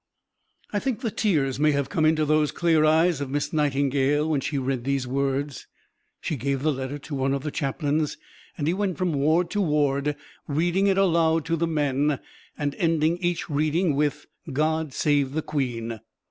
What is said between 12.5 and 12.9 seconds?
and